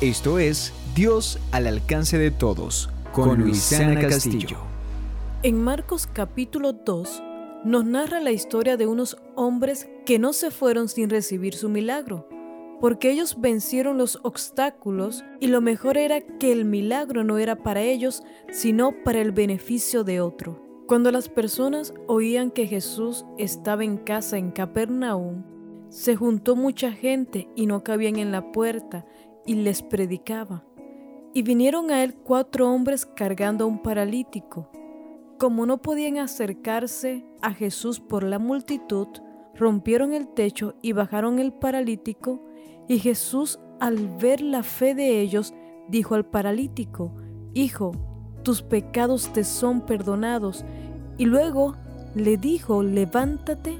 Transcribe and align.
Esto 0.00 0.38
es 0.38 0.72
Dios 0.94 1.40
al 1.50 1.66
alcance 1.66 2.18
de 2.18 2.30
todos 2.30 2.88
con 3.12 3.40
Luisana 3.40 4.00
Castillo. 4.00 4.58
En 5.42 5.60
Marcos 5.60 6.06
capítulo 6.06 6.72
2 6.72 7.20
nos 7.64 7.84
narra 7.84 8.20
la 8.20 8.30
historia 8.30 8.76
de 8.76 8.86
unos 8.86 9.16
hombres 9.34 9.88
que 10.06 10.20
no 10.20 10.32
se 10.32 10.52
fueron 10.52 10.88
sin 10.88 11.10
recibir 11.10 11.52
su 11.54 11.68
milagro, 11.68 12.28
porque 12.80 13.10
ellos 13.10 13.40
vencieron 13.40 13.98
los 13.98 14.20
obstáculos 14.22 15.24
y 15.40 15.48
lo 15.48 15.60
mejor 15.60 15.98
era 15.98 16.20
que 16.20 16.52
el 16.52 16.64
milagro 16.64 17.24
no 17.24 17.38
era 17.38 17.56
para 17.56 17.82
ellos, 17.82 18.22
sino 18.52 18.92
para 19.02 19.20
el 19.20 19.32
beneficio 19.32 20.04
de 20.04 20.20
otro. 20.20 20.64
Cuando 20.86 21.10
las 21.10 21.28
personas 21.28 21.92
oían 22.06 22.52
que 22.52 22.68
Jesús 22.68 23.24
estaba 23.36 23.82
en 23.82 23.96
casa 23.96 24.38
en 24.38 24.52
Capernaum, 24.52 25.42
se 25.88 26.16
juntó 26.16 26.54
mucha 26.54 26.92
gente 26.92 27.48
y 27.56 27.66
no 27.66 27.82
cabían 27.82 28.16
en 28.16 28.30
la 28.30 28.52
puerta 28.52 29.06
y 29.48 29.54
les 29.54 29.82
predicaba. 29.82 30.62
Y 31.32 31.40
vinieron 31.42 31.90
a 31.90 32.04
él 32.04 32.14
cuatro 32.14 32.70
hombres 32.70 33.06
cargando 33.06 33.64
a 33.64 33.66
un 33.66 33.80
paralítico. 33.80 34.70
Como 35.38 35.64
no 35.64 35.78
podían 35.78 36.18
acercarse 36.18 37.24
a 37.40 37.54
Jesús 37.54 37.98
por 37.98 38.22
la 38.22 38.38
multitud, 38.38 39.08
rompieron 39.54 40.12
el 40.12 40.28
techo 40.28 40.74
y 40.82 40.92
bajaron 40.92 41.38
el 41.38 41.52
paralítico, 41.52 42.44
y 42.88 42.98
Jesús, 42.98 43.58
al 43.80 44.18
ver 44.18 44.42
la 44.42 44.62
fe 44.62 44.94
de 44.94 45.20
ellos, 45.20 45.54
dijo 45.88 46.14
al 46.14 46.26
paralítico, 46.26 47.14
Hijo, 47.54 47.92
tus 48.42 48.60
pecados 48.60 49.32
te 49.32 49.44
son 49.44 49.80
perdonados. 49.80 50.64
Y 51.16 51.24
luego 51.24 51.74
le 52.14 52.36
dijo, 52.36 52.82
levántate, 52.82 53.78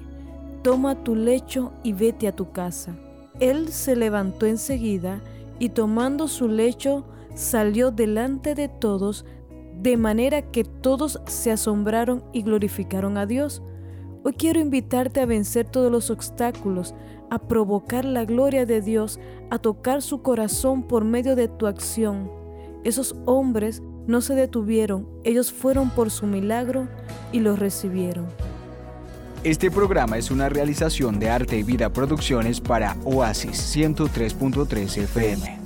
toma 0.62 1.04
tu 1.04 1.14
lecho 1.14 1.72
y 1.82 1.92
vete 1.92 2.26
a 2.26 2.34
tu 2.34 2.52
casa. 2.52 2.96
Él 3.38 3.68
se 3.68 3.96
levantó 3.96 4.46
enseguida 4.46 5.20
y 5.58 5.70
tomando 5.70 6.28
su 6.28 6.48
lecho 6.48 7.04
salió 7.34 7.90
delante 7.90 8.54
de 8.54 8.68
todos, 8.68 9.24
de 9.80 9.96
manera 9.96 10.42
que 10.42 10.64
todos 10.64 11.20
se 11.26 11.52
asombraron 11.52 12.24
y 12.32 12.42
glorificaron 12.42 13.16
a 13.16 13.26
Dios. 13.26 13.62
Hoy 14.24 14.32
quiero 14.32 14.60
invitarte 14.60 15.20
a 15.20 15.26
vencer 15.26 15.68
todos 15.68 15.90
los 15.90 16.10
obstáculos, 16.10 16.94
a 17.30 17.38
provocar 17.38 18.04
la 18.04 18.24
gloria 18.24 18.66
de 18.66 18.80
Dios, 18.80 19.20
a 19.50 19.58
tocar 19.58 20.02
su 20.02 20.22
corazón 20.22 20.82
por 20.82 21.04
medio 21.04 21.36
de 21.36 21.48
tu 21.48 21.66
acción. 21.66 22.30
Esos 22.84 23.14
hombres 23.26 23.82
no 24.06 24.20
se 24.20 24.34
detuvieron, 24.34 25.08
ellos 25.24 25.52
fueron 25.52 25.90
por 25.90 26.10
su 26.10 26.26
milagro 26.26 26.88
y 27.32 27.40
lo 27.40 27.54
recibieron. 27.54 28.26
Este 29.44 29.70
programa 29.70 30.18
es 30.18 30.32
una 30.32 30.48
realización 30.48 31.20
de 31.20 31.30
Arte 31.30 31.56
y 31.56 31.62
Vida 31.62 31.90
Producciones 31.90 32.60
para 32.60 32.96
Oasis 33.04 33.76
103.3 33.76 35.04
FM. 35.04 35.57